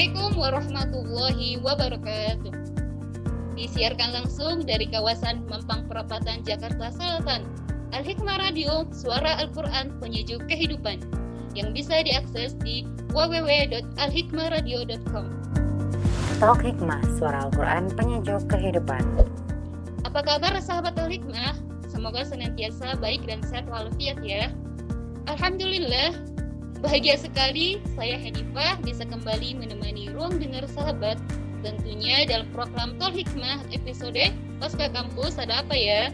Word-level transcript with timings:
Assalamualaikum 0.00 0.40
warahmatullahi 0.40 1.60
wabarakatuh. 1.60 2.56
Disiarkan 3.52 4.16
langsung 4.16 4.64
dari 4.64 4.88
kawasan 4.88 5.44
Mampang 5.44 5.92
Perapatan, 5.92 6.40
Jakarta 6.40 6.88
Selatan. 6.88 7.44
Al-Hikmah 7.92 8.40
Radio, 8.40 8.88
suara 8.96 9.36
Al-Quran 9.44 10.00
penyejuk 10.00 10.40
kehidupan 10.48 11.04
yang 11.52 11.76
bisa 11.76 12.00
diakses 12.00 12.56
di 12.64 12.88
www.alhikmahradio.com. 13.12 15.26
Talk 16.40 16.64
Hikmah, 16.64 17.04
suara 17.20 17.52
Al-Quran 17.52 17.92
penyejuk 17.92 18.48
kehidupan. 18.48 19.04
Apa 20.08 20.24
kabar 20.24 20.56
sahabat 20.64 20.96
Al-Hikmah? 20.96 21.60
Semoga 21.92 22.24
senantiasa 22.24 22.96
baik 23.04 23.28
dan 23.28 23.44
sehat 23.44 23.68
walafiat 23.68 24.16
ya. 24.24 24.48
Alhamdulillah, 25.28 26.16
bahagia 26.80 27.20
sekali 27.20 27.76
saya 27.92 28.16
Hanifah 28.16 28.80
bisa 28.80 29.04
kembali 29.04 29.60
menemani 29.60 30.08
ruang 30.16 30.40
dengar 30.40 30.64
sahabat 30.64 31.20
tentunya 31.60 32.24
dalam 32.24 32.48
program 32.56 32.96
Tol 32.96 33.12
Hikmah 33.12 33.68
episode 33.68 34.32
Pasca 34.56 34.88
Kampus 34.88 35.36
ada 35.36 35.60
apa 35.60 35.76
ya? 35.76 36.08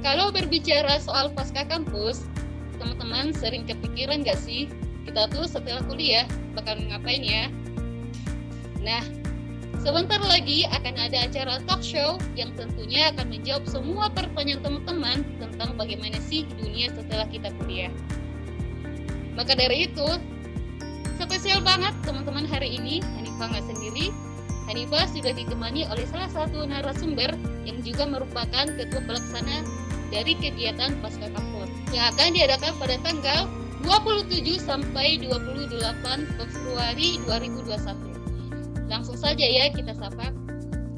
Kalau 0.00 0.32
berbicara 0.32 0.96
soal 0.96 1.28
pasca 1.36 1.68
kampus, 1.68 2.24
teman-teman 2.80 3.36
sering 3.36 3.68
kepikiran 3.68 4.24
gak 4.24 4.40
sih 4.40 4.64
kita 5.04 5.28
tuh 5.28 5.44
setelah 5.44 5.84
kuliah 5.84 6.24
bakal 6.56 6.80
ngapain 6.80 7.20
ya? 7.20 7.52
Nah, 8.80 9.04
sebentar 9.84 10.16
lagi 10.24 10.64
akan 10.72 10.96
ada 10.96 11.28
acara 11.28 11.60
talk 11.68 11.84
show 11.84 12.16
yang 12.32 12.48
tentunya 12.56 13.12
akan 13.12 13.28
menjawab 13.28 13.68
semua 13.68 14.08
pertanyaan 14.08 14.64
teman-teman 14.64 15.18
tentang 15.36 15.76
bagaimana 15.76 16.16
sih 16.24 16.48
dunia 16.56 16.88
setelah 16.96 17.28
kita 17.28 17.52
kuliah. 17.60 17.92
Maka 19.34 19.54
dari 19.54 19.86
itu, 19.90 20.08
spesial 21.20 21.62
banget 21.62 21.94
teman-teman 22.02 22.44
hari 22.48 22.76
ini, 22.76 23.04
Hanifah 23.18 23.46
nggak 23.54 23.66
sendiri, 23.70 24.10
Hanifah 24.70 25.06
sudah 25.10 25.34
ditemani 25.34 25.86
oleh 25.90 26.06
salah 26.06 26.30
satu 26.30 26.62
narasumber 26.62 27.34
yang 27.66 27.82
juga 27.82 28.06
merupakan 28.06 28.66
ketua 28.78 29.02
pelaksana 29.02 29.66
dari 30.10 30.34
kegiatan 30.38 30.98
Pasca 31.02 31.30
Kampus 31.30 31.70
yang 31.94 32.10
akan 32.14 32.34
diadakan 32.34 32.72
pada 32.78 32.96
tanggal 33.02 33.40
27 33.82 34.60
sampai 34.60 35.18
28 35.22 35.80
Februari 36.36 37.18
2021. 37.24 38.90
Langsung 38.90 39.16
saja 39.16 39.46
ya 39.46 39.70
kita 39.70 39.94
sapa. 39.94 40.34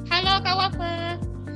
Halo 0.09 0.41
Kak 0.45 0.57
Wafa. 0.57 0.97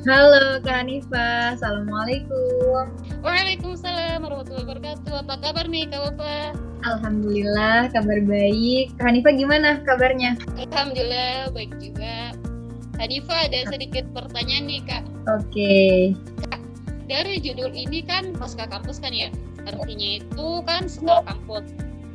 Halo 0.06 0.62
Kak 0.62 0.86
Hanifah, 0.86 1.58
Assalamualaikum. 1.58 2.92
Waalaikumsalam 3.24 4.22
warahmatullahi 4.22 4.64
wabarakatuh. 4.68 5.14
Apa 5.26 5.34
kabar 5.42 5.64
nih 5.66 5.90
Kak 5.90 6.00
Wafa? 6.00 6.65
Alhamdulillah 6.86 7.90
kabar 7.90 8.22
baik. 8.22 8.94
Kak 8.94 9.10
Hanifah 9.10 9.34
gimana 9.34 9.82
kabarnya? 9.82 10.38
Alhamdulillah 10.54 11.50
baik 11.50 11.74
juga. 11.82 12.30
Hanifah 13.02 13.50
ada 13.50 13.66
sedikit 13.74 14.06
pertanyaan 14.14 14.70
nih 14.70 14.80
kak. 14.86 15.02
Oke. 15.26 15.50
Okay. 15.50 15.94
Kak, 16.46 16.62
dari 17.10 17.42
judul 17.42 17.74
ini 17.74 18.06
kan 18.06 18.30
pasca 18.38 18.70
kampus 18.70 19.02
kan 19.02 19.10
ya, 19.10 19.28
artinya 19.66 20.22
itu 20.22 20.48
kan 20.62 20.86
setelah 20.86 21.26
kampus. 21.26 21.66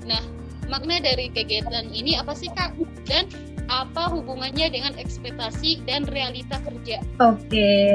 Nah, 0.07 0.23
makna 0.71 1.03
dari 1.03 1.27
kegiatan 1.29 1.91
ini 1.91 2.15
apa 2.15 2.31
sih 2.31 2.47
kak? 2.55 2.71
Dan 3.05 3.27
apa 3.67 4.07
hubungannya 4.07 4.71
dengan 4.71 4.95
ekspektasi 4.95 5.83
dan 5.83 6.07
realita 6.07 6.57
kerja? 6.63 7.03
Oke, 7.19 7.43
okay. 7.43 7.85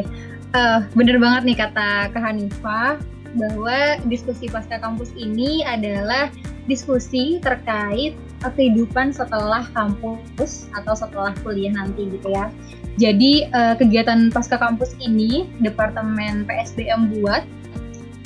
uh, 0.52 0.84
bener 0.92 1.16
banget 1.18 1.42
nih 1.52 1.56
kata 1.56 2.12
Kak 2.12 2.22
Hanifah 2.22 3.00
bahwa 3.36 4.00
diskusi 4.08 4.48
pasca 4.48 4.80
kampus 4.80 5.12
ini 5.14 5.62
adalah 5.62 6.32
diskusi 6.66 7.38
terkait 7.38 8.18
kehidupan 8.42 9.14
setelah 9.14 9.64
kampus 9.72 10.66
atau 10.74 10.94
setelah 10.94 11.32
kuliah 11.42 11.72
nanti 11.72 12.10
gitu 12.10 12.28
ya. 12.30 12.50
Jadi 12.96 13.46
uh, 13.52 13.74
kegiatan 13.76 14.32
pasca 14.32 14.56
kampus 14.56 14.96
ini 14.98 15.46
Departemen 15.60 16.48
PSBM 16.48 17.20
buat 17.20 17.44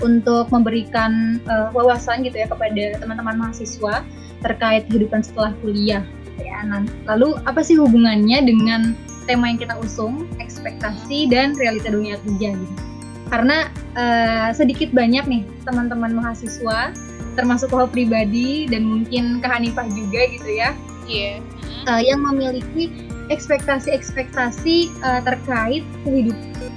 untuk 0.01 0.49
memberikan 0.49 1.43
uh, 1.45 1.69
wawasan 1.77 2.25
gitu 2.25 2.41
ya 2.41 2.49
kepada 2.49 2.97
teman-teman 3.01 3.37
mahasiswa 3.37 4.05
terkait 4.41 4.89
kehidupan 4.89 5.21
setelah 5.21 5.53
kuliah. 5.61 6.05
Gitu 6.33 6.43
ya. 6.49 6.65
Nah, 6.65 6.85
lalu 7.05 7.37
apa 7.45 7.61
sih 7.61 7.77
hubungannya 7.77 8.41
dengan 8.45 8.97
tema 9.29 9.53
yang 9.53 9.61
kita 9.61 9.77
usung, 9.85 10.25
ekspektasi 10.41 11.29
dan 11.29 11.53
realita 11.61 11.93
dunia 11.93 12.17
kerja 12.25 12.57
gitu? 12.57 12.90
Karena 13.31 13.71
uh, 13.95 14.51
sedikit 14.51 14.91
banyak 14.91 15.25
nih 15.31 15.43
teman-teman 15.63 16.19
mahasiswa 16.19 16.91
termasuk 17.39 17.71
kalau 17.71 17.87
pribadi 17.87 18.67
dan 18.67 18.83
mungkin 18.83 19.39
ke 19.39 19.47
Hanifah 19.47 19.87
juga 19.95 20.21
gitu 20.35 20.51
ya. 20.51 20.71
Iya. 21.07 21.39
Yeah. 21.39 21.89
Uh, 21.89 22.03
yang 22.03 22.21
memiliki 22.27 22.91
ekspektasi-ekspektasi 23.31 24.91
uh, 25.01 25.23
terkait 25.23 25.87
kehidupan. 26.03 26.75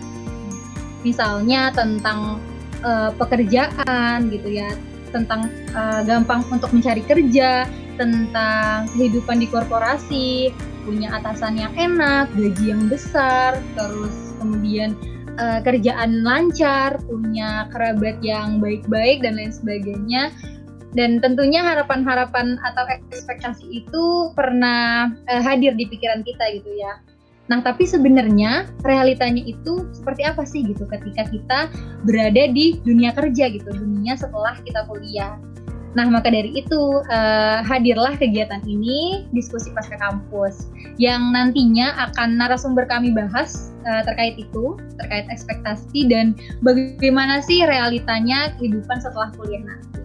Misalnya 1.04 1.74
tentang 1.74 2.40
uh, 2.86 3.12
pekerjaan 3.18 4.30
gitu 4.32 4.48
ya, 4.48 4.72
tentang 5.12 5.52
uh, 5.76 6.06
gampang 6.06 6.46
untuk 6.48 6.72
mencari 6.72 7.04
kerja, 7.04 7.68
tentang 8.00 8.88
kehidupan 8.96 9.44
di 9.44 9.48
korporasi, 9.50 10.54
punya 10.88 11.12
atasan 11.20 11.60
yang 11.60 11.74
enak, 11.76 12.32
gaji 12.38 12.72
yang 12.72 12.88
besar, 12.88 13.60
terus 13.76 14.38
kemudian 14.40 14.96
uh, 15.40 15.60
kerjaan 15.62 16.22
lancar, 16.26 16.98
punya 17.06 17.70
kerabat 17.72 18.20
yang 18.22 18.60
baik-baik 18.60 19.22
dan 19.24 19.38
lain 19.38 19.54
sebagainya. 19.54 20.34
Dan 20.94 21.18
tentunya 21.18 21.66
harapan-harapan 21.66 22.62
atau 22.62 22.86
ekspektasi 23.10 23.66
itu 23.66 24.30
pernah 24.38 25.10
uh, 25.26 25.42
hadir 25.42 25.74
di 25.74 25.90
pikiran 25.90 26.22
kita 26.22 26.62
gitu 26.62 26.70
ya. 26.78 27.02
Nah, 27.52 27.60
tapi 27.60 27.84
sebenarnya 27.84 28.72
realitanya 28.88 29.44
itu 29.44 29.84
seperti 29.92 30.24
apa 30.24 30.48
sih 30.48 30.64
gitu 30.64 30.88
ketika 30.88 31.28
kita 31.28 31.60
berada 32.08 32.48
di 32.48 32.80
dunia 32.88 33.12
kerja 33.12 33.52
gitu, 33.52 33.68
dunia 33.74 34.16
setelah 34.16 34.56
kita 34.64 34.88
kuliah. 34.88 35.36
Nah, 35.94 36.10
maka 36.10 36.34
dari 36.34 36.50
itu 36.58 37.06
uh, 37.06 37.62
hadirlah 37.62 38.18
kegiatan 38.18 38.66
ini, 38.66 39.30
diskusi 39.30 39.70
pasca 39.78 39.94
kampus, 40.02 40.74
yang 40.98 41.30
nantinya 41.30 42.10
akan 42.10 42.42
narasumber 42.42 42.90
kami 42.90 43.14
bahas 43.14 43.70
uh, 43.86 44.02
terkait 44.02 44.42
itu, 44.42 44.74
terkait 44.98 45.30
ekspektasi 45.30 46.10
dan 46.10 46.34
bagaimana 46.66 47.46
sih 47.46 47.62
realitanya 47.62 48.58
kehidupan 48.58 48.98
setelah 49.06 49.30
kuliah 49.38 49.62
nanti. 49.62 50.02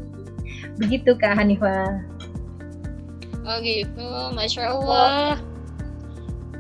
Begitu 0.76 1.16
Kak 1.16 1.40
Hanifah. 1.40 2.04
Oh 3.48 3.56
gitu, 3.64 4.08
Masya 4.36 4.76
Allah. 4.76 5.40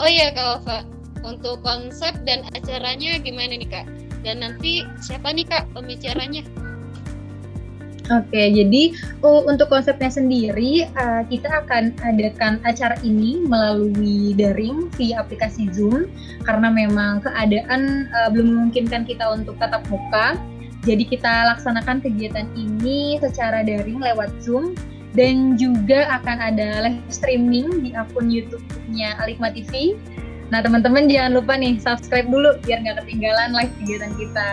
Oh 0.00 0.08
iya 0.08 0.32
Kak 0.32 0.64
Wafa, 0.64 0.78
untuk 1.20 1.60
konsep 1.60 2.16
dan 2.24 2.48
acaranya 2.56 3.20
gimana 3.20 3.60
nih 3.60 3.68
Kak? 3.68 3.86
Dan 4.24 4.40
nanti 4.40 4.88
siapa 5.04 5.36
nih 5.36 5.44
Kak 5.44 5.68
pembicaranya? 5.76 6.42
Oke, 8.08 8.40
jadi 8.56 8.96
uh, 9.20 9.44
untuk 9.44 9.68
konsepnya 9.68 10.08
sendiri 10.08 10.88
uh, 10.96 11.20
kita 11.28 11.44
akan 11.64 11.92
adakan 12.00 12.56
acara 12.64 12.96
ini 13.04 13.44
melalui 13.44 14.32
daring 14.32 14.88
via 14.96 15.20
aplikasi 15.20 15.68
Zoom 15.76 16.08
karena 16.40 16.72
memang 16.72 17.20
keadaan 17.20 18.08
uh, 18.08 18.32
belum 18.32 18.48
memungkinkan 18.48 19.04
kita 19.04 19.28
untuk 19.28 19.60
tatap 19.60 19.84
muka. 19.92 20.40
Jadi 20.88 21.04
kita 21.04 21.52
laksanakan 21.52 22.00
kegiatan 22.00 22.48
ini 22.56 23.20
secara 23.20 23.60
daring 23.60 24.00
lewat 24.00 24.32
Zoom 24.40 24.72
dan 25.12 25.60
juga 25.60 26.08
akan 26.20 26.36
ada 26.40 26.88
live 26.88 27.04
streaming 27.12 27.84
di 27.84 27.92
akun 27.92 28.32
YouTube-nya 28.32 29.20
Alikma 29.20 29.52
TV. 29.52 30.00
Nah 30.48 30.64
teman-teman 30.64 31.12
jangan 31.12 31.44
lupa 31.44 31.60
nih 31.60 31.76
subscribe 31.76 32.24
dulu 32.24 32.56
biar 32.64 32.80
nggak 32.80 33.04
ketinggalan 33.04 33.52
live 33.52 33.72
kegiatan 33.84 34.12
kita. 34.16 34.50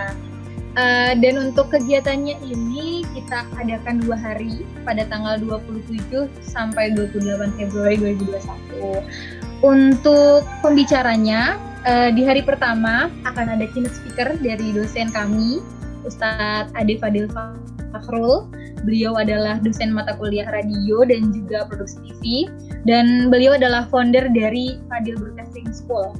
Uh, 0.76 1.16
dan 1.24 1.40
untuk 1.40 1.72
kegiatannya 1.72 2.36
ini 2.44 3.00
kita 3.16 3.48
adakan 3.56 3.96
dua 4.04 4.12
hari 4.12 4.60
pada 4.84 5.08
tanggal 5.08 5.40
27 5.40 6.28
sampai 6.44 6.92
28 6.92 7.56
Februari 7.56 7.96
2021. 8.20 9.64
Untuk 9.64 10.44
pembicaranya 10.60 11.56
uh, 11.88 12.12
di 12.12 12.28
hari 12.28 12.44
pertama 12.44 13.08
akan 13.24 13.56
ada 13.56 13.64
keynote 13.72 13.96
speaker 13.96 14.36
dari 14.44 14.76
dosen 14.76 15.08
kami 15.16 15.64
Ustadz 16.04 16.76
Ade 16.76 17.00
Fadil 17.00 17.24
Fakhrul. 17.88 18.44
Beliau 18.84 19.16
adalah 19.16 19.56
dosen 19.64 19.96
mata 19.96 20.12
kuliah 20.20 20.44
radio 20.52 21.08
dan 21.08 21.32
juga 21.32 21.64
produksi 21.64 22.04
TV 22.04 22.52
dan 22.84 23.32
beliau 23.32 23.56
adalah 23.56 23.88
founder 23.88 24.28
dari 24.28 24.76
Fadil 24.92 25.16
Broadcasting 25.16 25.72
School. 25.72 26.12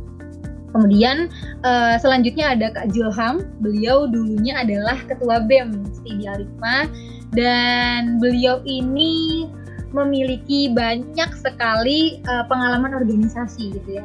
Kemudian 0.76 1.32
uh, 1.64 1.96
selanjutnya 1.96 2.52
ada 2.52 2.68
Kak 2.68 2.92
Julham, 2.92 3.48
beliau 3.64 4.04
dulunya 4.04 4.60
adalah 4.60 5.00
ketua 5.08 5.40
BEM 5.40 5.88
Studi 5.96 6.28
Alifma 6.28 6.84
dan 7.32 8.20
beliau 8.20 8.60
ini 8.68 9.48
memiliki 9.96 10.68
banyak 10.76 11.32
sekali 11.40 12.20
uh, 12.28 12.44
pengalaman 12.44 12.92
organisasi 12.92 13.80
gitu 13.80 14.04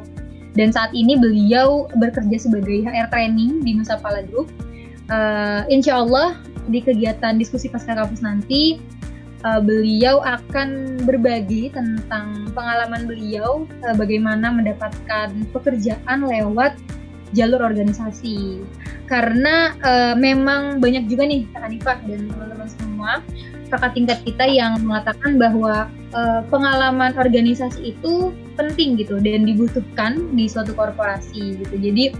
Dan 0.56 0.72
saat 0.72 0.96
ini 0.96 1.20
beliau 1.20 1.92
bekerja 2.00 2.48
sebagai 2.48 2.88
HR 2.88 3.12
training 3.12 3.60
di 3.60 3.76
Nusa 3.76 4.00
Pala 4.00 4.24
Group. 4.24 4.48
Uh, 5.12 5.68
insya 5.68 6.00
Allah 6.00 6.40
di 6.72 6.80
kegiatan 6.80 7.36
diskusi 7.36 7.68
pasca 7.68 7.92
kampus 7.92 8.24
nanti 8.24 8.80
uh, 9.44 9.60
beliau 9.62 10.22
akan 10.22 10.98
berbagi 11.02 11.70
tentang 11.74 12.50
pengalaman 12.54 13.06
beliau 13.06 13.66
uh, 13.86 13.94
bagaimana 13.94 14.50
mendapatkan 14.50 15.30
pekerjaan 15.50 16.26
lewat 16.26 16.78
jalur 17.32 17.64
organisasi. 17.64 18.62
Karena 19.08 19.76
uh, 19.84 20.14
memang 20.16 20.80
banyak 20.80 21.08
juga 21.08 21.28
nih 21.28 21.48
Kak 21.52 21.62
Hanifah 21.68 21.98
dan 22.06 22.28
teman-teman 22.28 22.68
semua 22.68 23.12
kakak 23.72 23.96
tingkat 23.96 24.18
kita 24.28 24.44
yang 24.44 24.76
mengatakan 24.84 25.40
bahwa 25.40 25.88
uh, 26.12 26.44
pengalaman 26.52 27.16
organisasi 27.16 27.96
itu 27.96 28.36
penting 28.60 29.00
gitu 29.00 29.16
dan 29.16 29.48
dibutuhkan 29.48 30.28
di 30.36 30.44
suatu 30.44 30.76
korporasi 30.76 31.56
gitu. 31.56 31.74
Jadi 31.80 32.12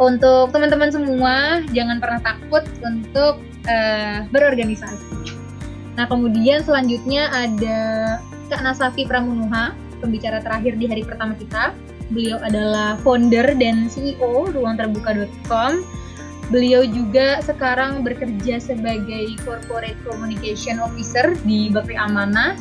untuk 0.00 0.48
teman-teman 0.56 0.88
semua 0.88 1.60
jangan 1.76 2.00
pernah 2.00 2.20
takut 2.24 2.64
untuk 2.80 3.44
uh, 3.68 4.24
berorganisasi 4.32 5.19
Nah, 6.00 6.08
kemudian 6.08 6.64
selanjutnya 6.64 7.28
ada 7.28 7.78
Kak 8.48 8.64
Nasafi 8.64 9.04
Pramunuha, 9.04 9.76
pembicara 10.00 10.40
terakhir 10.40 10.80
di 10.80 10.88
hari 10.88 11.04
pertama 11.04 11.36
kita. 11.36 11.76
Beliau 12.08 12.40
adalah 12.40 12.96
founder 13.04 13.52
dan 13.60 13.84
CEO 13.92 14.48
ruangterbuka.com. 14.48 15.84
Beliau 16.48 16.88
juga 16.88 17.44
sekarang 17.44 18.00
bekerja 18.00 18.56
sebagai 18.56 19.28
Corporate 19.44 20.00
Communication 20.08 20.80
Officer 20.80 21.36
di 21.44 21.68
Bakri 21.68 22.00
Amanah. 22.00 22.56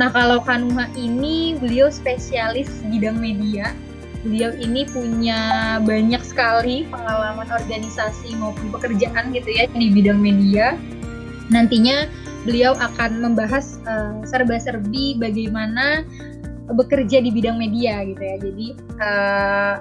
Nah, 0.00 0.08
kalau 0.08 0.40
Kanuha 0.40 0.88
ini 0.96 1.60
beliau 1.60 1.92
spesialis 1.92 2.72
bidang 2.88 3.20
media. 3.20 3.76
Beliau 4.24 4.56
ini 4.56 4.88
punya 4.88 5.76
banyak 5.84 6.24
sekali 6.24 6.88
pengalaman 6.88 7.52
organisasi 7.52 8.32
maupun 8.40 8.72
pekerjaan 8.72 9.28
gitu 9.36 9.52
ya 9.52 9.68
di 9.76 9.92
bidang 9.92 10.16
media. 10.16 10.80
Nantinya 11.52 12.08
beliau 12.44 12.72
akan 12.76 13.20
membahas 13.20 13.80
uh, 13.84 14.24
serba-serbi 14.24 15.20
bagaimana 15.20 16.04
bekerja 16.70 17.20
di 17.20 17.30
bidang 17.34 17.58
media 17.58 18.02
gitu 18.06 18.22
ya. 18.22 18.36
Jadi 18.38 18.66
uh, 19.02 19.74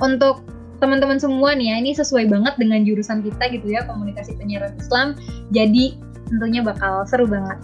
untuk 0.00 0.42
teman-teman 0.82 1.22
semua 1.22 1.54
nih 1.54 1.70
ya, 1.70 1.76
ini 1.78 1.90
sesuai 1.94 2.26
banget 2.26 2.58
dengan 2.58 2.82
jurusan 2.82 3.22
kita 3.22 3.54
gitu 3.54 3.70
ya, 3.70 3.86
komunikasi 3.86 4.34
penyiaran 4.34 4.74
Islam. 4.80 5.14
Jadi 5.54 5.94
tentunya 6.26 6.64
bakal 6.64 7.06
seru 7.06 7.28
banget. 7.28 7.60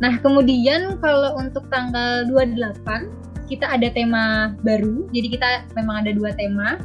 Nah, 0.00 0.16
kemudian 0.24 0.96
kalau 1.04 1.36
untuk 1.36 1.68
tanggal 1.68 2.24
28 2.26 3.20
kita 3.50 3.66
ada 3.66 3.90
tema 3.90 4.54
baru. 4.62 5.10
Jadi 5.10 5.36
kita 5.36 5.48
memang 5.74 6.06
ada 6.06 6.14
dua 6.14 6.30
tema. 6.38 6.78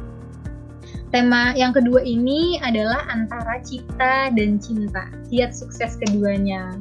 Tema 1.16 1.56
yang 1.56 1.72
kedua 1.72 2.04
ini 2.04 2.60
adalah 2.60 3.08
antara 3.08 3.56
cita 3.64 4.28
dan 4.36 4.60
cinta. 4.60 5.08
Kiat 5.32 5.56
sukses 5.56 5.96
keduanya. 5.96 6.76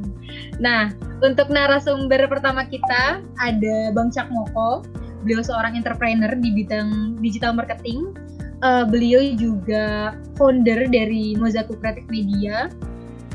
Nah, 0.59 0.91
untuk 1.23 1.47
narasumber 1.47 2.27
pertama 2.27 2.67
kita 2.67 3.23
ada 3.39 3.75
Bang 3.95 4.11
Cak 4.11 4.27
Moko. 4.27 4.83
Beliau 5.23 5.39
seorang 5.39 5.79
entrepreneur 5.79 6.35
di 6.35 6.51
bidang 6.51 7.15
digital 7.23 7.55
marketing. 7.55 8.11
Uh, 8.59 8.83
beliau 8.83 9.23
juga 9.39 10.19
founder 10.35 10.83
dari 10.91 11.39
Mozaku 11.39 11.79
Creative 11.79 12.11
Media. 12.11 12.67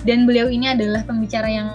Dan 0.05 0.29
beliau 0.29 0.53
ini 0.53 0.69
adalah 0.69 1.01
pembicara 1.09 1.49
yang 1.49 1.73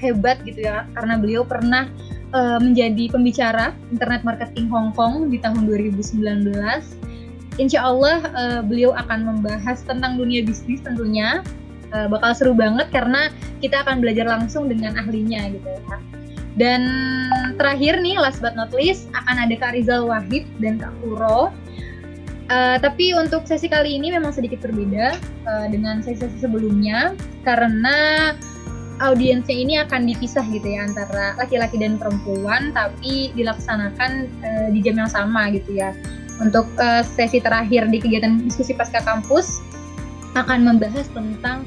hebat 0.00 0.40
gitu 0.48 0.64
ya, 0.64 0.88
karena 0.96 1.20
beliau 1.20 1.44
pernah 1.44 1.92
uh, 2.32 2.56
menjadi 2.56 3.12
pembicara 3.12 3.76
internet 3.92 4.24
marketing 4.24 4.72
Hong 4.72 4.96
Kong 4.96 5.28
di 5.28 5.36
tahun 5.44 5.68
2019 5.68 7.11
insya 7.60 7.84
Allah 7.84 8.22
uh, 8.32 8.60
beliau 8.64 8.96
akan 8.96 9.28
membahas 9.28 9.84
tentang 9.84 10.16
dunia 10.16 10.44
bisnis 10.44 10.80
tentunya 10.80 11.44
uh, 11.92 12.08
bakal 12.08 12.32
seru 12.32 12.52
banget 12.56 12.88
karena 12.88 13.28
kita 13.60 13.84
akan 13.84 14.00
belajar 14.00 14.26
langsung 14.26 14.66
dengan 14.68 14.96
ahlinya 14.96 15.52
gitu 15.52 15.68
ya. 15.68 15.98
Dan 16.52 16.84
terakhir 17.56 18.04
nih 18.04 18.20
last 18.20 18.44
but 18.44 18.52
not 18.52 18.72
least 18.76 19.08
akan 19.16 19.48
ada 19.48 19.56
Kak 19.56 19.72
Rizal 19.72 20.04
Wahid 20.04 20.44
dan 20.60 20.76
Kak 20.76 20.92
Kuro. 21.00 21.52
Uh, 22.52 22.76
tapi 22.76 23.16
untuk 23.16 23.48
sesi 23.48 23.64
kali 23.64 23.96
ini 23.96 24.12
memang 24.12 24.28
sedikit 24.28 24.60
berbeda 24.60 25.16
uh, 25.48 25.66
dengan 25.72 26.04
sesi-sesi 26.04 26.44
sebelumnya 26.44 27.16
karena 27.48 27.96
audiensnya 29.00 29.56
ini 29.56 29.74
akan 29.80 30.04
dipisah 30.04 30.44
gitu 30.52 30.68
ya 30.68 30.84
antara 30.84 31.32
laki-laki 31.40 31.80
dan 31.80 31.96
perempuan 31.96 32.76
tapi 32.76 33.32
dilaksanakan 33.32 34.28
uh, 34.44 34.68
di 34.68 34.84
jam 34.84 35.00
yang 35.00 35.08
sama 35.08 35.48
gitu 35.48 35.80
ya 35.80 35.96
untuk 36.42 36.66
uh, 36.82 37.06
sesi 37.06 37.38
terakhir 37.38 37.86
di 37.88 38.02
kegiatan 38.02 38.42
diskusi 38.42 38.74
pasca 38.74 38.98
kampus 39.06 39.62
akan 40.34 40.66
membahas 40.66 41.06
tentang 41.14 41.64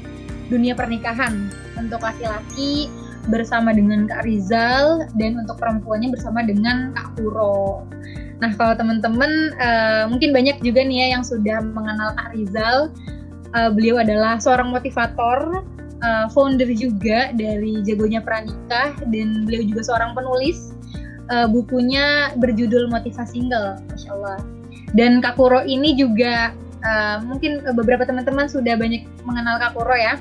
dunia 0.52 0.76
pernikahan 0.76 1.50
untuk 1.80 2.02
laki-laki 2.04 2.92
bersama 3.26 3.74
dengan 3.74 4.06
Kak 4.06 4.22
Rizal 4.22 5.10
dan 5.18 5.42
untuk 5.42 5.58
perempuannya 5.58 6.14
bersama 6.14 6.46
dengan 6.46 6.94
Kak 6.94 7.18
Puro. 7.18 7.82
Nah 8.38 8.52
kalau 8.54 8.76
teman-teman 8.78 9.56
uh, 9.58 10.04
mungkin 10.06 10.30
banyak 10.30 10.62
juga 10.62 10.84
nih 10.86 11.06
ya 11.06 11.06
yang 11.18 11.24
sudah 11.26 11.58
mengenal 11.62 12.14
Kak 12.14 12.30
Rizal. 12.36 12.94
Uh, 13.54 13.70
beliau 13.72 13.98
adalah 13.98 14.36
seorang 14.36 14.70
motivator, 14.70 15.64
uh, 16.04 16.26
founder 16.30 16.68
juga 16.76 17.32
dari 17.34 17.80
Jagonya 17.82 18.20
Pranikah 18.22 18.94
dan 19.10 19.46
beliau 19.48 19.64
juga 19.64 19.82
seorang 19.86 20.14
penulis. 20.14 20.76
Uh, 21.26 21.50
bukunya 21.50 22.30
berjudul 22.38 22.86
Motivasi 22.86 23.42
Single, 23.42 23.82
Masya 23.90 24.14
Allah. 24.14 24.38
Dan 24.96 25.20
Kakuro 25.20 25.60
ini 25.60 25.92
juga 25.92 26.56
uh, 26.80 27.20
mungkin 27.20 27.60
beberapa 27.76 28.08
teman-teman 28.08 28.48
sudah 28.48 28.80
banyak 28.80 29.04
mengenal 29.28 29.60
Kakuro 29.60 29.92
ya. 29.92 30.16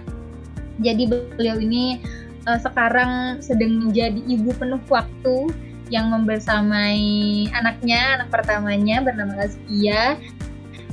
Jadi 0.84 1.08
beliau 1.08 1.56
ini 1.64 2.04
uh, 2.44 2.60
sekarang 2.60 3.40
sedang 3.40 3.80
menjadi 3.80 4.20
ibu 4.28 4.52
penuh 4.60 4.84
waktu 4.92 5.56
yang 5.94 6.12
membersamai 6.12 7.48
anaknya, 7.56 8.20
anak 8.20 8.30
pertamanya 8.34 9.00
bernama 9.00 9.48
Azkia. 9.48 10.20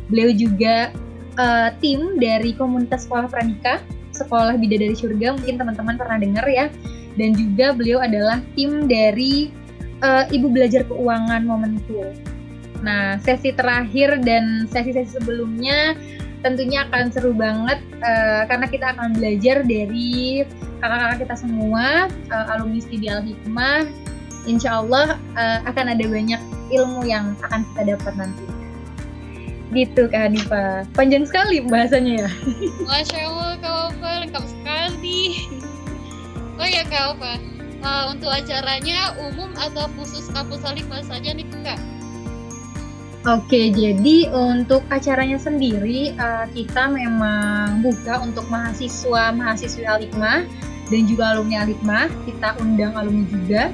Beliau 0.07 0.31
juga 0.31 0.95
uh, 1.41 1.75
tim 1.81 2.21
dari 2.23 2.53
komunitas 2.55 3.09
sekolah 3.09 3.27
pranika, 3.27 3.81
sekolah 4.13 4.61
bidadari 4.61 4.95
surga, 4.95 5.35
mungkin 5.35 5.59
teman-teman 5.59 5.97
pernah 5.99 6.23
dengar 6.23 6.47
ya. 6.47 6.71
Dan 7.19 7.35
juga 7.35 7.77
beliau 7.77 8.01
adalah 8.01 8.41
tim 8.57 8.87
dari 8.89 9.53
uh, 10.05 10.25
Ibu 10.29 10.49
Belajar 10.49 10.85
Keuangan 10.89 11.45
Momentum. 11.45 12.32
Nah, 12.83 13.17
sesi 13.23 13.55
terakhir 13.55 14.19
dan 14.27 14.67
sesi-sesi 14.67 15.17
sebelumnya 15.23 15.95
tentunya 16.43 16.83
akan 16.91 17.15
seru 17.15 17.31
banget 17.31 17.79
uh, 18.03 18.43
karena 18.51 18.67
kita 18.67 18.87
akan 18.99 19.15
belajar 19.15 19.63
dari 19.63 20.43
kakak-kakak 20.83 21.19
kita 21.23 21.35
semua, 21.39 22.11
uh, 22.35 22.47
alumni 22.51 22.83
studi 22.83 23.07
Al-Hikmah. 23.07 23.87
Insya 24.51 24.83
Allah 24.83 25.23
uh, 25.39 25.59
akan 25.71 25.95
ada 25.95 26.03
banyak 26.03 26.43
ilmu 26.75 27.07
yang 27.07 27.39
akan 27.47 27.63
kita 27.63 27.95
dapat 27.95 28.13
nanti. 28.19 28.45
Gitu 29.71 30.11
Kak 30.11 30.29
Hanifa. 30.29 30.83
Panjang 30.99 31.25
sekali 31.25 31.63
bahasanya 31.63 32.27
ya. 32.27 32.31
Masya 32.91 33.19
Allah 33.31 33.51
Kak 33.63 33.75
Opa, 33.95 34.11
lengkap 34.27 34.45
sekali. 34.51 35.47
Oh 36.59 36.67
ya 36.67 36.83
Kak 36.91 37.15
Opa, 37.15 37.39
uh, 37.87 38.05
untuk 38.11 38.35
acaranya 38.35 39.15
umum 39.31 39.55
atau 39.55 39.87
khusus 39.95 40.27
kampus 40.35 40.67
Al-Hikmah 40.67 41.07
saja 41.07 41.31
nih 41.31 41.47
Kak? 41.63 42.02
Oke, 43.23 43.71
jadi 43.71 44.27
untuk 44.35 44.83
acaranya 44.91 45.39
sendiri 45.39 46.11
uh, 46.19 46.43
kita 46.51 46.91
memang 46.91 47.79
buka 47.79 48.19
untuk 48.19 48.43
mahasiswa 48.51 49.31
mahasiswi 49.31 49.87
Alikma 49.87 50.43
dan 50.91 51.03
juga 51.07 51.31
alumni 51.31 51.63
Alikma. 51.63 52.11
Kita 52.27 52.59
undang 52.59 52.99
alumni 52.99 53.23
juga. 53.31 53.71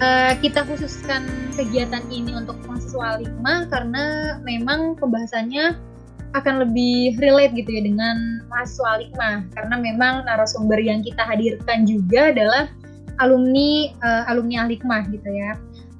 Uh, 0.00 0.32
kita 0.40 0.64
khususkan 0.64 1.28
kegiatan 1.60 2.08
ini 2.08 2.40
untuk 2.40 2.56
mahasiswa 2.64 3.20
Alikma 3.20 3.68
karena 3.68 4.04
memang 4.40 4.96
pembahasannya 4.96 5.76
akan 6.32 6.64
lebih 6.64 7.20
relate 7.20 7.52
gitu 7.52 7.68
ya 7.76 7.84
dengan 7.84 8.48
mahasiswa 8.48 8.96
Alikma 8.96 9.44
karena 9.52 9.76
memang 9.76 10.24
narasumber 10.24 10.80
yang 10.80 11.04
kita 11.04 11.20
hadirkan 11.20 11.84
juga 11.84 12.32
adalah 12.32 12.72
alumni 13.20 13.92
uh, 14.00 14.24
alumni 14.32 14.64
Alikma 14.64 15.04
gitu 15.12 15.28
ya. 15.28 15.52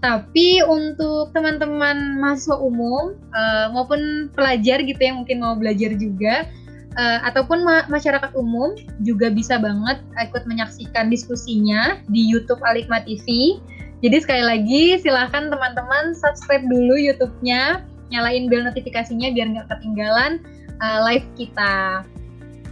Tapi 0.07 0.63
untuk 0.63 1.35
teman-teman 1.35 2.23
mahasiswa 2.23 2.55
umum 2.63 3.19
uh, 3.35 3.75
maupun 3.75 4.31
pelajar 4.39 4.79
gitu 4.87 5.03
yang 5.03 5.27
mungkin 5.27 5.43
mau 5.43 5.59
belajar 5.59 5.99
juga 5.99 6.47
uh, 6.95 7.19
ataupun 7.27 7.67
ma 7.67 7.83
masyarakat 7.91 8.31
umum 8.39 8.79
juga 9.03 9.35
bisa 9.35 9.59
banget 9.59 9.99
ikut 10.23 10.47
menyaksikan 10.47 11.11
diskusinya 11.11 11.99
di 12.07 12.23
YouTube 12.23 12.63
Alikma 12.63 13.03
TV. 13.03 13.59
Jadi 13.99 14.17
sekali 14.23 14.47
lagi 14.47 15.03
silahkan 15.03 15.51
teman-teman 15.51 16.15
subscribe 16.15 16.63
dulu 16.71 16.95
YouTube-nya, 16.95 17.83
nyalain 18.15 18.47
bel 18.47 18.63
notifikasinya 18.63 19.35
biar 19.35 19.59
nggak 19.59 19.67
ketinggalan 19.75 20.39
uh, 20.87 21.03
live 21.03 21.27
kita. 21.35 22.07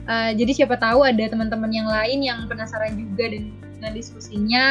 Uh, 0.06 0.30
jadi 0.38 0.62
siapa 0.62 0.78
tahu 0.78 1.02
ada 1.02 1.26
teman-teman 1.26 1.74
yang 1.74 1.90
lain 1.90 2.22
yang 2.22 2.46
penasaran 2.46 2.94
juga 2.94 3.26
dan 3.26 3.50
dengan 3.84 4.00
diskusinya 4.00 4.66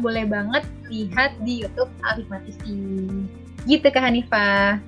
boleh 0.00 0.24
banget 0.24 0.64
lihat 0.88 1.36
di 1.44 1.68
YouTube 1.68 1.92
Alifah 2.00 2.40
TV. 2.48 2.64
Gitu 3.68 3.84
Kak 3.92 4.00
Hanifah. 4.00 4.80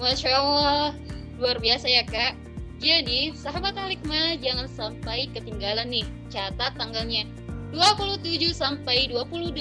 Masya 0.00 0.32
Allah, 0.32 0.96
luar 1.36 1.60
biasa 1.60 1.84
ya 1.84 2.00
Kak. 2.08 2.32
Jadi, 2.80 3.36
sahabat 3.36 3.76
Alikma 3.76 4.40
jangan 4.40 4.64
sampai 4.72 5.28
ketinggalan 5.36 5.92
nih, 5.92 6.08
catat 6.32 6.72
tanggalnya. 6.80 7.28
27 7.76 8.56
sampai 8.56 9.12
28 9.12 9.52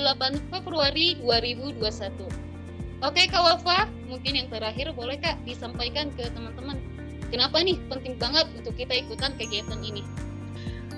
Februari 0.56 1.20
2021. 1.20 2.32
Oke 3.04 3.28
Kak 3.28 3.44
Wafa, 3.44 3.92
mungkin 4.08 4.40
yang 4.40 4.48
terakhir 4.48 4.96
boleh 4.96 5.20
Kak 5.20 5.36
disampaikan 5.44 6.08
ke 6.16 6.32
teman-teman. 6.32 6.80
Kenapa 7.28 7.60
nih 7.60 7.76
penting 7.92 8.16
banget 8.16 8.48
untuk 8.56 8.72
kita 8.80 8.96
ikutan 9.04 9.36
kegiatan 9.36 9.84
ini? 9.84 10.08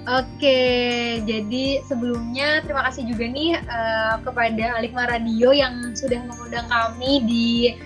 Oke, 0.09 1.21
jadi 1.29 1.85
sebelumnya 1.85 2.65
terima 2.65 2.81
kasih 2.89 3.05
juga 3.05 3.29
nih 3.29 3.53
uh, 3.69 4.17
kepada 4.25 4.81
Alikma 4.81 5.05
Radio 5.05 5.53
yang 5.53 5.93
sudah 5.93 6.25
mengundang 6.25 6.65
kami 6.73 7.21
di 7.29 7.77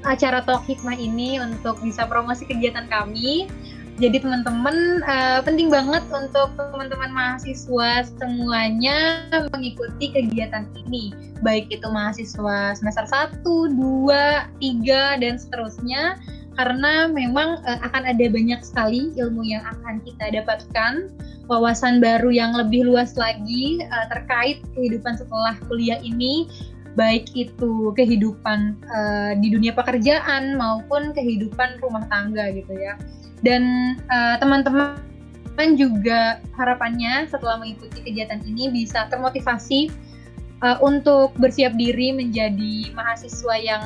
acara 0.00 0.40
Talk 0.40 0.64
Hikmah 0.64 0.96
ini 0.96 1.44
untuk 1.44 1.76
bisa 1.84 2.08
promosi 2.08 2.48
kegiatan 2.48 2.88
kami. 2.88 3.52
Jadi 4.00 4.24
teman-teman 4.24 5.04
uh, 5.04 5.44
penting 5.44 5.68
banget 5.68 6.00
untuk 6.08 6.56
teman-teman 6.56 7.12
mahasiswa 7.12 8.08
semuanya 8.08 9.28
mengikuti 9.52 10.08
kegiatan 10.08 10.64
ini. 10.88 11.12
Baik 11.44 11.68
itu 11.68 11.84
mahasiswa 11.84 12.72
semester 12.72 13.04
1, 13.04 13.44
2, 13.44 13.76
3 13.76 15.20
dan 15.20 15.36
seterusnya 15.36 16.16
karena 16.56 17.08
memang 17.08 17.60
uh, 17.64 17.80
akan 17.84 18.02
ada 18.08 18.26
banyak 18.28 18.60
sekali 18.60 19.12
ilmu 19.16 19.42
yang 19.44 19.64
akan 19.64 20.04
kita 20.04 20.42
dapatkan, 20.42 21.08
wawasan 21.48 21.98
baru 21.98 22.30
yang 22.32 22.52
lebih 22.54 22.86
luas 22.86 23.16
lagi 23.16 23.80
uh, 23.82 24.06
terkait 24.12 24.60
kehidupan 24.76 25.16
setelah 25.16 25.56
kuliah 25.66 25.98
ini 26.04 26.48
baik 26.92 27.32
itu 27.32 27.92
kehidupan 27.96 28.76
uh, 28.84 29.32
di 29.40 29.48
dunia 29.48 29.72
pekerjaan 29.72 30.60
maupun 30.60 31.16
kehidupan 31.16 31.80
rumah 31.80 32.04
tangga 32.12 32.52
gitu 32.52 32.72
ya. 32.76 33.00
Dan 33.40 33.96
uh, 34.12 34.36
teman-teman 34.38 35.00
juga 35.74 36.38
harapannya 36.54 37.26
setelah 37.26 37.58
mengikuti 37.58 38.04
kegiatan 38.04 38.44
ini 38.44 38.70
bisa 38.70 39.08
termotivasi 39.08 39.88
uh, 40.62 40.78
untuk 40.84 41.34
bersiap 41.40 41.74
diri 41.74 42.12
menjadi 42.14 42.92
mahasiswa 42.94 43.54
yang 43.58 43.84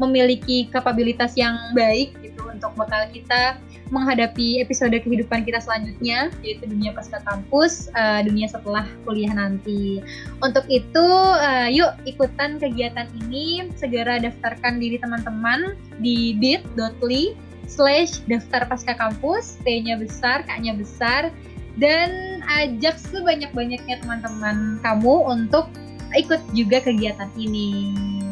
memiliki 0.00 0.66
kapabilitas 0.70 1.38
yang 1.38 1.54
baik 1.72 2.14
gitu 2.22 2.42
untuk 2.50 2.74
bekal 2.74 3.06
kita 3.10 3.58
menghadapi 3.92 4.64
episode 4.64 4.96
kehidupan 4.96 5.44
kita 5.44 5.60
selanjutnya 5.60 6.32
yaitu 6.40 6.64
dunia 6.66 6.90
pasca 6.96 7.20
kampus, 7.22 7.92
uh, 7.92 8.24
dunia 8.24 8.48
setelah 8.48 8.88
kuliah 9.04 9.30
nanti. 9.30 10.00
Untuk 10.40 10.64
itu, 10.72 11.06
uh, 11.38 11.68
yuk 11.68 11.92
ikutan 12.08 12.56
kegiatan 12.56 13.06
ini, 13.26 13.68
segera 13.76 14.18
daftarkan 14.18 14.80
diri 14.80 14.96
teman-teman 14.98 15.76
di 16.00 16.34
bit.ly 16.40 17.36
slash 17.68 18.24
daftar 18.26 18.64
pasca 18.68 18.96
kampus, 18.96 19.60
T-nya 19.62 20.00
besar, 20.00 20.44
K-nya 20.48 20.76
besar, 20.76 21.32
dan 21.76 22.40
ajak 22.44 22.96
sebanyak-banyaknya 22.98 24.00
teman-teman 24.04 24.78
kamu 24.80 25.14
untuk 25.26 25.68
ikut 26.14 26.40
juga 26.54 26.78
kegiatan 26.80 27.30
ini. 27.34 28.23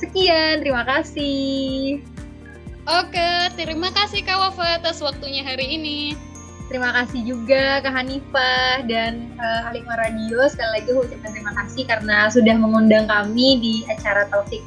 Sekian, 0.00 0.64
terima 0.64 0.82
kasih. 0.88 2.00
Oke, 2.88 3.30
terima 3.54 3.92
kasih 3.92 4.24
Kak 4.24 4.40
Wafa 4.40 4.80
atas 4.80 5.04
waktunya 5.04 5.44
hari 5.44 5.76
ini. 5.76 6.16
Terima 6.72 6.94
kasih 6.94 7.26
juga 7.26 7.84
Kak 7.84 7.92
Hanifah 7.92 8.86
dan 8.88 9.28
uh, 9.36 9.68
Alikma 9.68 10.00
Radio. 10.00 10.48
Sekali 10.48 10.80
lagi 10.80 10.90
ucapkan 10.94 11.30
terima 11.36 11.52
kasih 11.52 11.82
karena 11.84 12.30
sudah 12.32 12.56
mengundang 12.56 13.04
kami 13.10 13.60
di 13.60 13.74
acara 13.92 14.24
Taufik 14.32 14.64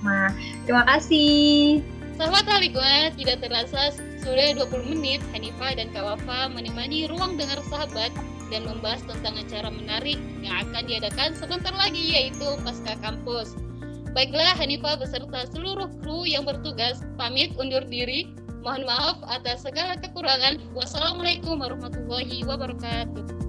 Terima 0.68 0.84
kasih. 0.86 1.82
Sahabat 2.14 2.46
Halikwa, 2.46 3.10
tidak 3.18 3.42
terasa 3.42 3.98
sudah 4.22 4.54
20 4.54 4.94
menit 4.94 5.20
Hanifah 5.34 5.74
dan 5.74 5.90
Kak 5.90 6.06
Wafa 6.06 6.54
menemani 6.54 7.10
ruang 7.10 7.42
dengar 7.42 7.58
sahabat 7.74 8.14
dan 8.54 8.70
membahas 8.70 9.02
tentang 9.10 9.34
acara 9.34 9.74
menarik 9.74 10.22
yang 10.46 10.62
akan 10.62 10.86
diadakan 10.86 11.34
sebentar 11.34 11.74
lagi 11.74 12.14
yaitu 12.14 12.46
Pasca 12.62 12.94
Kampus. 13.02 13.58
Baiklah 14.14 14.54
Hanifah 14.62 15.02
beserta 15.02 15.50
seluruh 15.50 15.90
kru 16.06 16.30
yang 16.30 16.46
bertugas 16.46 17.02
pamit 17.18 17.50
undur 17.58 17.82
diri. 17.82 18.30
Mohon 18.62 18.86
maaf 18.86 19.18
atas 19.26 19.66
segala 19.66 19.98
kekurangan. 19.98 20.62
Wassalamualaikum 20.78 21.58
warahmatullahi 21.58 22.46
wabarakatuh. 22.46 23.43